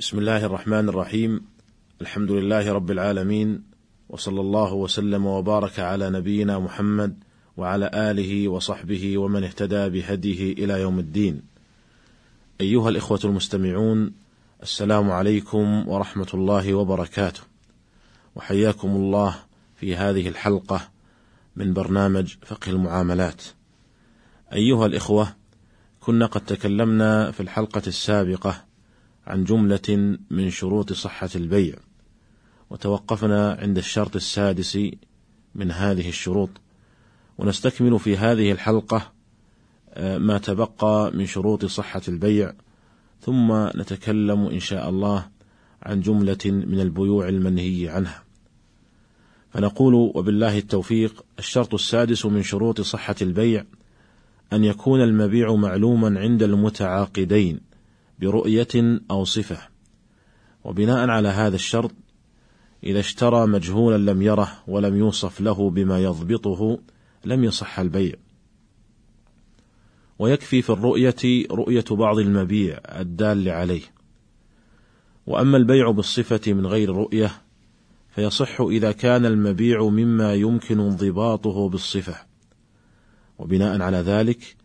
[0.00, 1.40] بسم الله الرحمن الرحيم
[2.00, 3.62] الحمد لله رب العالمين
[4.08, 7.18] وصلى الله وسلم وبارك على نبينا محمد
[7.56, 11.42] وعلى آله وصحبه ومن اهتدى بهديه إلى يوم الدين.
[12.60, 14.12] أيها الإخوة المستمعون
[14.62, 17.40] السلام عليكم ورحمة الله وبركاته.
[18.36, 19.36] وحياكم الله
[19.76, 20.88] في هذه الحلقة
[21.56, 23.42] من برنامج فقه المعاملات.
[24.52, 25.36] أيها الإخوة
[26.00, 28.69] كنا قد تكلمنا في الحلقة السابقة
[29.26, 31.76] عن جملة من شروط صحة البيع،
[32.70, 34.78] وتوقفنا عند الشرط السادس
[35.54, 36.50] من هذه الشروط،
[37.38, 39.12] ونستكمل في هذه الحلقة
[39.94, 42.52] آه، ما تبقى من شروط صحة البيع،
[43.20, 45.28] ثم نتكلم إن شاء الله
[45.82, 48.22] عن جملة من البيوع المنهي عنها.
[49.50, 53.64] فنقول وبالله التوفيق الشرط السادس من شروط صحة البيع
[54.52, 57.60] أن يكون المبيع معلوما عند المتعاقدين.
[58.20, 59.58] برؤية أو صفة،
[60.64, 61.92] وبناء على هذا الشرط
[62.84, 66.78] إذا اشترى مجهولا لم يره ولم يوصف له بما يضبطه
[67.24, 68.14] لم يصح البيع.
[70.18, 73.82] ويكفي في الرؤية رؤية بعض المبيع الدال عليه.
[75.26, 77.32] وأما البيع بالصفة من غير رؤية
[78.14, 82.16] فيصح إذا كان المبيع مما يمكن انضباطه بالصفة.
[83.38, 84.56] وبناء على ذلك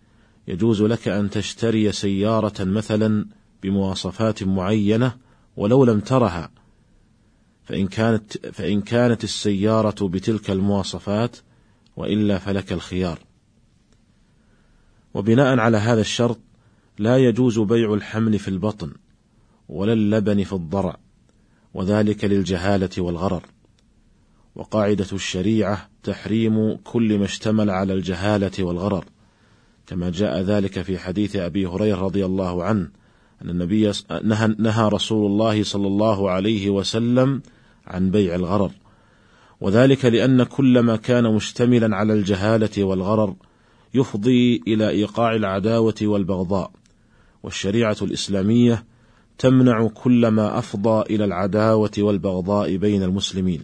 [0.47, 3.25] يجوز لك أن تشتري سيارة مثلا
[3.66, 5.18] بمواصفات معينة
[5.58, 6.52] ولو لم ترها
[7.64, 11.38] فإن كانت فإن كانت السيارة بتلك المواصفات
[11.98, 13.20] وإلا فلك الخيار.
[15.14, 16.40] وبناء على هذا الشرط
[17.00, 18.92] لا يجوز بيع الحمل في البطن
[19.70, 20.98] ولا اللبن في الضرع
[21.74, 23.44] وذلك للجهالة والغرر.
[24.56, 29.06] وقاعدة الشريعة تحريم كل ما اشتمل على الجهالة والغرر،
[29.88, 32.90] كما جاء ذلك في حديث أبي هريرة رضي الله عنه
[33.41, 33.91] أن النبي
[34.23, 37.41] نهى, نهى رسول الله صلى الله عليه وسلم
[37.88, 38.72] عن بيع الغرر،
[39.61, 43.35] وذلك لأن كل ما كان مشتملا على الجهالة والغرر
[43.94, 46.72] يفضي إلى إيقاع العداوة والبغضاء،
[47.44, 48.85] والشريعة الإسلامية
[49.38, 53.63] تمنع كل ما أفضى إلى العداوة والبغضاء بين المسلمين.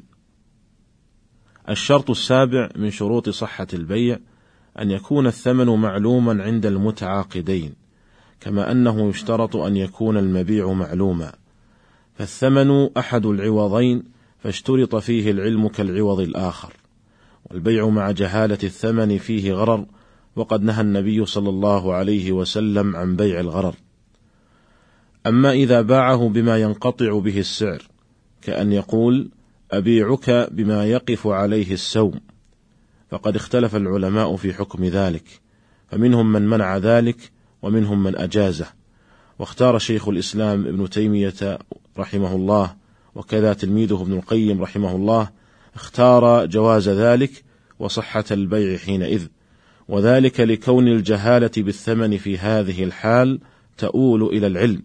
[1.70, 4.20] الشرط السابع من شروط صحة البيع
[4.80, 7.74] أن يكون الثمن معلوما عند المتعاقدين،
[8.42, 11.32] كما أنه يشترط أن يكون المبيع معلوما،
[12.16, 14.04] فالثمن أحد العوضين
[14.40, 16.74] فاشترط فيه العلم كالعوض الآخر،
[17.46, 19.86] والبيع مع جهالة الثمن فيه غرر،
[20.36, 23.76] وقد نهى النبي صلى الله عليه وسلم عن بيع الغرر.
[25.28, 27.82] أما إذا باعه بما ينقطع به السعر،
[28.42, 29.30] كأن يقول:
[29.72, 32.20] أبيعك بما يقف عليه السوم،
[33.10, 35.42] فقد اختلف العلماء في حكم ذلك،
[35.88, 38.66] فمنهم من منع ذلك ومنهم من أجازه.
[39.40, 41.60] واختار شيخ الإسلام ابن تيمية
[41.98, 42.76] رحمه الله
[43.16, 45.30] وكذا تلميذه ابن القيم رحمه الله
[45.76, 47.44] اختار جواز ذلك
[47.80, 49.28] وصحة البيع حينئذ.
[49.88, 53.40] وذلك لكون الجهالة بالثمن في هذه الحال
[53.78, 54.82] تؤول إلى العلم.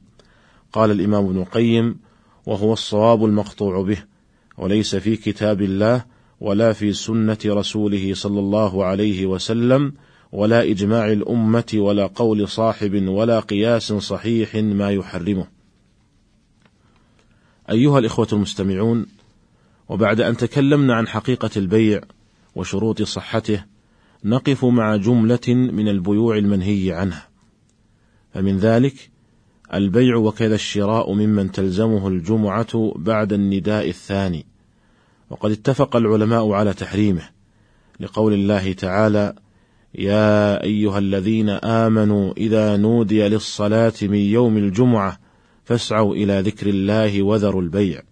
[0.72, 1.96] قال الإمام ابن القيم
[2.46, 3.98] وهو الصواب المقطوع به
[4.58, 6.04] وليس في كتاب الله
[6.40, 9.92] ولا في سنة رسوله صلى الله عليه وسلم
[10.36, 15.46] ولا إجماع الأمة ولا قول صاحب ولا قياس صحيح ما يحرمه.
[17.70, 19.06] أيها الإخوة المستمعون،
[19.88, 22.00] وبعد أن تكلمنا عن حقيقة البيع
[22.54, 23.64] وشروط صحته،
[24.24, 27.28] نقف مع جملة من البيوع المنهي عنها.
[28.34, 29.10] فمن ذلك
[29.74, 34.46] البيع وكذا الشراء ممن تلزمه الجمعة بعد النداء الثاني،
[35.30, 37.28] وقد اتفق العلماء على تحريمه،
[38.00, 39.34] لقول الله تعالى:
[39.98, 45.18] يا أيها الذين آمنوا إذا نودي للصلاة من يوم الجمعة
[45.64, 48.02] فاسعوا إلى ذكر الله وذروا البيع.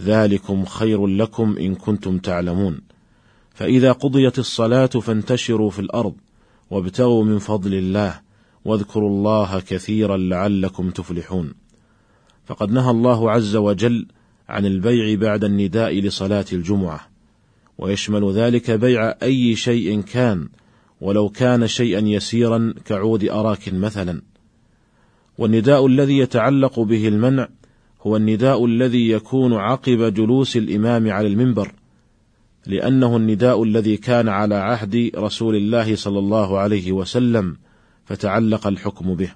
[0.00, 2.80] ذلكم خير لكم إن كنتم تعلمون.
[3.54, 6.14] فإذا قضيت الصلاة فانتشروا في الأرض
[6.70, 8.20] وابتغوا من فضل الله
[8.64, 11.54] واذكروا الله كثيرا لعلكم تفلحون.
[12.46, 14.06] فقد نهى الله عز وجل
[14.48, 17.00] عن البيع بعد النداء لصلاة الجمعة.
[17.78, 20.48] ويشمل ذلك بيع أي شيء كان
[21.02, 24.22] ولو كان شيئا يسيرا كعود أراك مثلا.
[25.38, 27.48] والنداء الذي يتعلق به المنع
[28.02, 31.72] هو النداء الذي يكون عقب جلوس الإمام على المنبر
[32.66, 37.56] لأنه النداء الذي كان على عهد رسول الله صلى الله عليه وسلم
[38.04, 39.32] فتعلق الحكم به.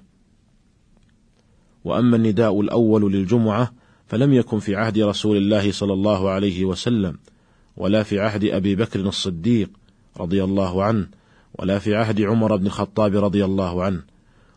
[1.83, 3.73] وأما النداء الأول للجمعة
[4.07, 7.17] فلم يكن في عهد رسول الله صلى الله عليه وسلم
[7.77, 9.69] ولا في عهد أبي بكر الصديق
[10.17, 11.07] رضي الله عنه
[11.59, 14.01] ولا في عهد عمر بن الخطاب رضي الله عنه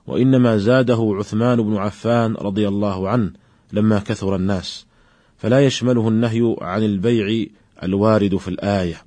[0.06, 3.30] وإنما زاده عثمان بن عفان رضي الله عنه
[3.72, 4.86] لما كثر الناس
[5.40, 7.46] فلا يشمله النهي عن البيع
[7.82, 9.02] الوارد في الآية.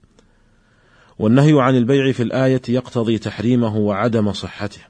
[1.19, 4.81] والنهي عن البيع في الآية يقتضي تحريمه وعدم صحته.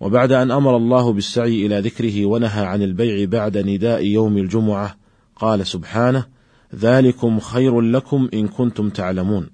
[0.00, 4.96] وبعد أن أمر الله بالسعي إلى ذكره ونهى عن البيع بعد نداء يوم الجمعة
[5.36, 6.26] قال سبحانه
[6.74, 9.50] ذلكم خير لكم إن كنتم تعلمون.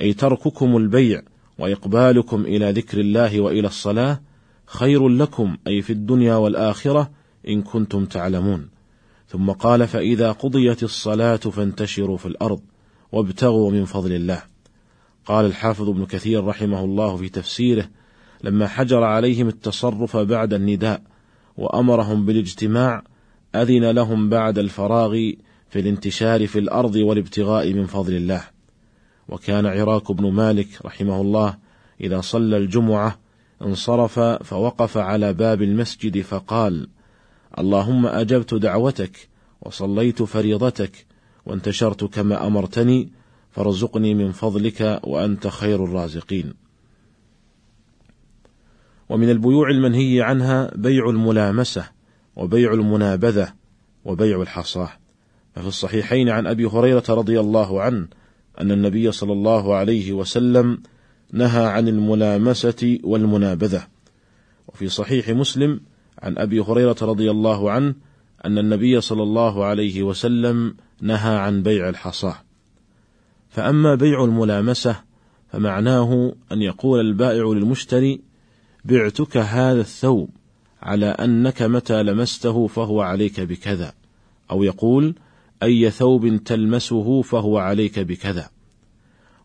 [0.00, 1.22] أي ترككم البيع
[1.58, 4.20] وإقبالكم إلى ذكر الله وإلى الصلاة
[4.66, 7.10] خير لكم أي في الدنيا والآخرة
[7.48, 8.68] إن كنتم تعلمون.
[9.28, 12.60] ثم قال فإذا قضيت الصلاة فانتشروا في الأرض
[13.12, 14.42] وابتغوا من فضل الله.
[15.26, 17.88] قال الحافظ ابن كثير رحمه الله في تفسيره
[18.44, 21.02] لما حجر عليهم التصرف بعد النداء
[21.56, 23.02] وأمرهم بالاجتماع
[23.54, 25.10] أذن لهم بعد الفراغ
[25.70, 28.51] في الانتشار في الأرض والابتغاء من فضل الله.
[29.32, 31.56] وكان عراك بن مالك رحمه الله
[32.00, 33.18] إذا صلى الجمعة
[33.62, 36.88] انصرف فوقف على باب المسجد فقال
[37.58, 39.28] اللهم أجبت دعوتك
[39.62, 41.06] وصليت فريضتك
[41.46, 43.08] وانتشرت كما أمرتني
[43.50, 46.54] فارزقني من فضلك وأنت خير الرازقين.
[49.08, 51.84] ومن البيوع المنهي عنها بيع الملامسة
[52.36, 53.52] وبيع المنابذة
[54.04, 54.90] وبيع الحصاة.
[55.54, 58.06] ففي الصحيحين عن أبي هريرة رضي الله عنه
[58.60, 60.82] أن النبي صلى الله عليه وسلم
[61.32, 63.86] نهى عن الملامسة والمنابذة.
[64.68, 65.80] وفي صحيح مسلم
[66.18, 67.94] عن أبي هريرة رضي الله عنه
[68.44, 72.36] أن النبي صلى الله عليه وسلم نهى عن بيع الحصاة.
[73.48, 74.96] فأما بيع الملامسة
[75.48, 78.20] فمعناه أن يقول البائع للمشتري
[78.84, 80.30] بعتك هذا الثوب
[80.82, 83.92] على أنك متى لمسته فهو عليك بكذا.
[84.50, 85.14] أو يقول
[85.62, 88.50] أي ثوب تلمسه فهو عليك بكذا.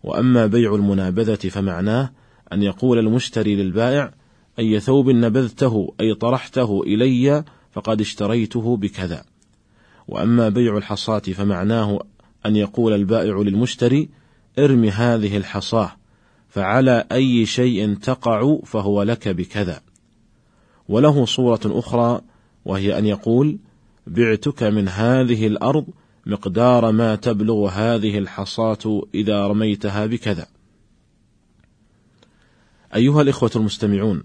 [0.04, 2.12] وأما بيع المنابذة فمعناه
[2.54, 4.14] أن يقول المشتري للبائع
[4.60, 9.24] أي ثوب نبذته أي طرحته إلي فقد اشتريته بكذا.
[10.08, 12.00] وأما بيع الحصاة فمعناه
[12.46, 14.10] أن يقول البائع للمشتري
[14.60, 15.92] ارم هذه الحصاة
[16.50, 19.82] فعلى أي شيء تقع فهو لك بكذا.
[20.90, 22.22] وله صورة أخرى
[22.66, 23.58] وهي أن يقول
[24.08, 25.86] بعتك من هذه الأرض
[26.28, 30.48] مقدار ما تبلغ هذه الحصاة إذا رميتها بكذا.
[32.96, 34.24] أيها الإخوة المستمعون،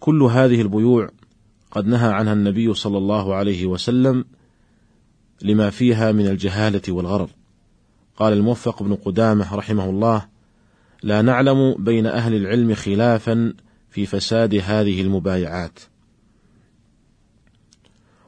[0.00, 1.10] كل هذه البيوع
[1.70, 4.24] قد نهى عنها النبي صلى الله عليه وسلم
[5.42, 7.30] لما فيها من الجهالة والغرر.
[8.16, 10.26] قال الموفق بن قدامة رحمه الله:
[11.02, 13.54] لا نعلم بين أهل العلم خلافا
[13.90, 15.78] في فساد هذه المبايعات.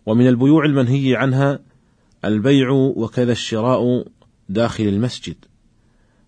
[0.06, 1.67] ومن البيوع المنهي عنها
[2.24, 4.04] البيع وكذا الشراء
[4.48, 5.36] داخل المسجد.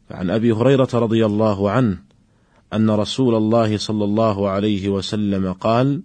[0.09, 1.99] فعن أبي هريرة رضي الله عنه
[2.73, 6.03] أن رسول الله صلى الله عليه وسلم قال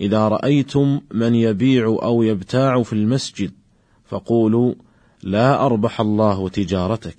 [0.00, 3.52] إذا رأيتم من يبيع أو يبتاع في المسجد
[4.04, 4.74] فقولوا
[5.22, 7.16] لا أربح الله تجارتك.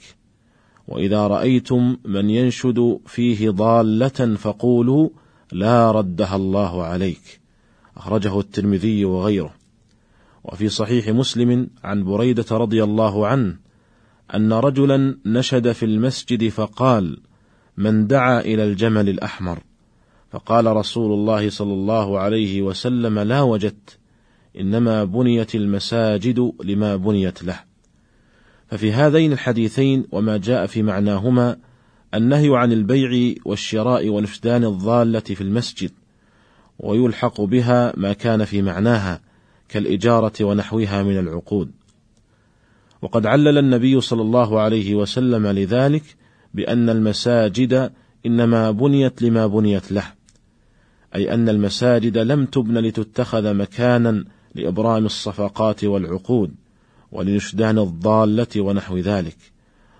[0.88, 5.10] وإذا رأيتم من ينشد فيه ضالة فقولوا
[5.52, 7.40] لا ردها الله عليك
[7.98, 9.63] أخرجه الترمذي وغيره.
[10.44, 13.58] وفي صحيح مسلم عن بريدة رضي الله عنه
[14.36, 17.18] أن رجلا نشد في المسجد فقال:
[17.78, 19.60] من دعا إلى الجمل الأحمر،
[20.32, 23.98] فقال رسول الله صلى الله عليه وسلم: لا وجدت،
[24.60, 27.60] إنما بنيت المساجد لما بنيت له.
[28.68, 31.58] ففي هذين الحديثين وما جاء في معناهما
[32.14, 35.92] النهي عن البيع والشراء ونفدان الضالة في المسجد،
[36.80, 39.22] ويلحق بها ما كان في معناها
[39.70, 41.72] كالإجارة ونحوها من العقود.
[43.02, 46.04] وقد علل النبي صلى الله عليه وسلم لذلك
[46.54, 47.92] بأن المساجد
[48.26, 50.06] إنما بنيت لما بنيت له،
[51.16, 56.52] أي أن المساجد لم تبن لتتخذ مكانا لإبرام الصفقات والعقود،
[57.12, 59.38] ولنشدان الضالة ونحو ذلك،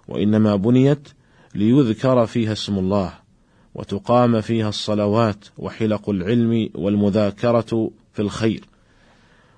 [0.08, 1.08] وإنما بنيت
[1.56, 3.14] ليذكر فيها اسم الله،
[3.76, 8.64] وتقام فيها الصلوات وحلق العلم والمذاكرة في الخير،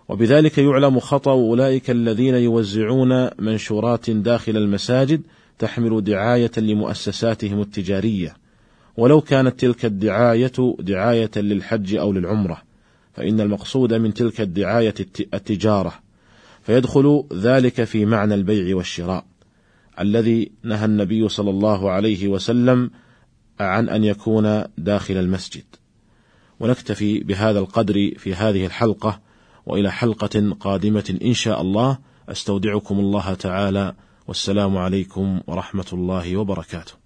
[0.09, 5.21] وبذلك يعلم خطأ أولئك الذين يوزعون منشورات داخل المساجد
[5.59, 8.35] تحمل دعاية لمؤسساتهم التجارية،
[8.97, 12.61] ولو كانت تلك الدعاية دعاية للحج أو للعمرة،
[13.13, 14.93] فإن المقصود من تلك الدعاية
[15.33, 15.93] التجارة،
[16.63, 19.25] فيدخل ذلك في معنى البيع والشراء،
[19.99, 22.91] الذي نهى النبي صلى الله عليه وسلم
[23.59, 25.63] عن أن يكون داخل المسجد.
[26.59, 29.24] ونكتفي بهذا القدر في هذه الحلقة
[29.65, 31.97] وإلى حلقة قادمة إن شاء الله.
[32.29, 33.93] أستودعكم الله تعالى.
[34.27, 37.04] والسلام عليكم ورحمة الله وبركاته.